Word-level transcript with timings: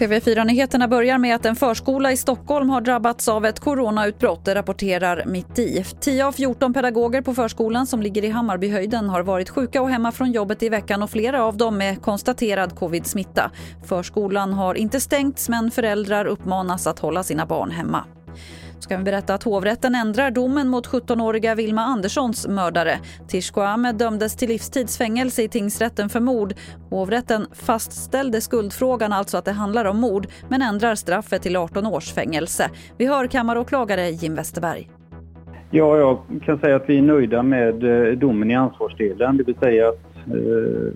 TV4-nyheterna 0.00 0.88
börjar 0.88 1.18
med 1.18 1.34
att 1.34 1.46
en 1.46 1.56
förskola 1.56 2.12
i 2.12 2.16
Stockholm 2.16 2.70
har 2.70 2.80
drabbats 2.80 3.28
av 3.28 3.46
ett 3.46 3.60
coronautbrott, 3.60 4.44
det 4.44 4.54
rapporterar 4.54 5.24
Mitt 5.26 5.58
i. 5.58 5.84
10 6.00 6.26
av 6.26 6.32
14 6.32 6.74
pedagoger 6.74 7.22
på 7.22 7.34
förskolan 7.34 7.86
som 7.86 8.02
ligger 8.02 8.24
i 8.24 8.28
Hammarbyhöjden 8.28 9.08
har 9.08 9.22
varit 9.22 9.50
sjuka 9.50 9.82
och 9.82 9.90
hemma 9.90 10.12
från 10.12 10.32
jobbet 10.32 10.62
i 10.62 10.68
veckan 10.68 11.02
och 11.02 11.10
flera 11.10 11.44
av 11.44 11.56
dem 11.56 11.78
med 11.78 12.02
konstaterad 12.02 12.78
covid-smitta. 12.78 13.50
Förskolan 13.84 14.52
har 14.52 14.74
inte 14.74 15.00
stängts 15.00 15.48
men 15.48 15.70
föräldrar 15.70 16.24
uppmanas 16.24 16.86
att 16.86 16.98
hålla 16.98 17.22
sina 17.22 17.46
barn 17.46 17.70
hemma 17.70 18.04
ska 18.82 18.96
vi 18.96 19.04
berätta 19.04 19.34
att 19.34 19.42
hovrätten 19.42 19.94
ändrar 19.94 20.30
domen 20.30 20.68
mot 20.68 20.88
17-åriga 20.88 21.54
Vilma 21.54 21.82
Anderssons 21.82 22.48
mördare. 22.48 22.98
Tishko 23.28 23.60
Ahmed 23.60 23.94
dömdes 23.94 24.36
till 24.36 24.48
livstidsfängelse 24.48 25.42
i 25.42 25.48
tingsrätten 25.48 26.08
för 26.08 26.20
mord. 26.20 26.54
Hovrätten 26.90 27.46
fastställde 27.52 28.40
skuldfrågan, 28.40 29.12
alltså 29.12 29.36
att 29.36 29.44
det 29.44 29.52
handlar 29.52 29.84
om 29.84 30.00
mord 30.00 30.26
men 30.48 30.62
ändrar 30.62 30.94
straffet 30.94 31.42
till 31.42 31.56
18 31.56 31.86
års 31.86 32.12
fängelse. 32.12 32.70
Vi 32.98 33.06
hör 33.06 33.26
kammaråklagare 33.26 34.10
Jim 34.10 34.34
Westerberg. 34.34 34.90
Ja, 35.70 35.96
jag 35.98 36.18
kan 36.42 36.58
säga 36.58 36.76
att 36.76 36.88
vi 36.88 36.98
är 36.98 37.02
nöjda 37.02 37.42
med 37.42 38.08
eh, 38.08 38.18
domen 38.18 38.50
i 38.50 38.54
ansvarsdelen, 38.54 39.36
det 39.36 39.42
vill 39.42 39.54
säga 39.54 39.88
att 39.88 40.16
eh, 40.26 40.92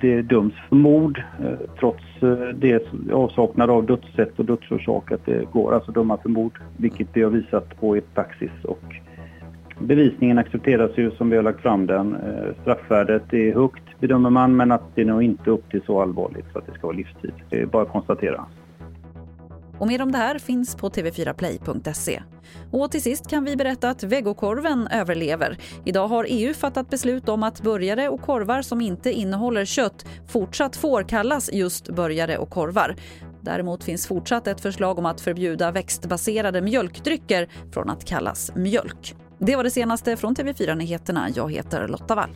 det 0.00 0.22
döms 0.22 0.54
för 0.68 0.76
mord 0.76 1.22
eh, 1.40 1.68
trots 1.80 2.04
eh, 2.22 2.48
det 2.54 2.88
avsaknad 3.12 3.70
av 3.70 3.86
dödssätt 3.86 4.38
och 4.38 4.44
dödsorsak 4.44 5.12
att 5.12 5.26
det 5.26 5.50
går 5.52 5.74
alltså 5.74 5.92
döma 5.92 6.16
för 6.16 6.28
mord, 6.28 6.60
vilket 6.76 7.08
vi 7.12 7.22
har 7.22 7.30
visat 7.30 7.80
på 7.80 7.96
i 7.96 8.00
praxis. 8.00 8.50
Och 8.64 8.82
bevisningen 9.78 10.38
accepteras 10.38 10.90
ju 10.94 11.10
som 11.10 11.30
vi 11.30 11.36
har 11.36 11.42
lagt 11.42 11.60
fram 11.60 11.86
den. 11.86 12.14
Eh, 12.14 12.62
straffvärdet 12.62 13.32
är 13.32 13.54
högt 13.54 14.00
bedömer 14.00 14.30
man 14.30 14.56
men 14.56 14.72
att 14.72 14.82
det 14.94 15.00
är 15.00 15.04
nog 15.04 15.22
inte 15.22 15.50
upp 15.50 15.70
till 15.70 15.82
så 15.86 16.00
allvarligt 16.00 16.44
så 16.52 16.58
att 16.58 16.66
det 16.66 16.72
ska 16.72 16.86
vara 16.86 16.96
livstid. 16.96 17.32
Det 17.50 17.60
är 17.60 17.66
bara 17.66 17.82
att 17.82 17.92
konstatera. 17.92 18.44
Och 19.78 19.86
mer 19.86 20.02
om 20.02 20.12
det 20.12 20.18
här 20.18 20.38
finns 20.38 20.76
på 20.76 20.90
tv4play.se. 20.90 22.22
Och 22.72 22.90
till 22.90 23.02
sist 23.02 23.30
kan 23.30 23.44
vi 23.44 23.56
berätta 23.56 23.90
att 23.90 24.02
vegokorven 24.02 24.88
överlever. 24.92 25.58
Idag 25.84 26.08
har 26.08 26.26
EU 26.28 26.54
fattat 26.54 26.90
beslut 26.90 27.28
om 27.28 27.42
att 27.42 27.62
burgare 27.62 28.08
och 28.08 28.22
korvar 28.22 28.62
som 28.62 28.80
inte 28.80 29.12
innehåller 29.12 29.64
kött 29.64 30.06
fortsatt 30.28 30.76
får 30.76 31.02
kallas 31.02 31.52
just 31.52 31.88
burgare 31.88 32.38
och 32.38 32.50
korvar. 32.50 32.96
Däremot 33.40 33.84
finns 33.84 34.06
fortsatt 34.06 34.46
ett 34.46 34.60
förslag 34.60 34.98
om 34.98 35.06
att 35.06 35.20
förbjuda 35.20 35.70
växtbaserade 35.70 36.60
mjölkdrycker 36.60 37.48
från 37.72 37.90
att 37.90 38.04
kallas 38.04 38.52
mjölk. 38.54 39.14
Det 39.38 39.56
var 39.56 39.64
det 39.64 39.70
senaste 39.70 40.16
från 40.16 40.34
TV4 40.34 40.74
Nyheterna. 40.74 41.28
Jag 41.34 41.52
heter 41.52 41.88
Lotta 41.88 42.14
Wall. 42.14 42.30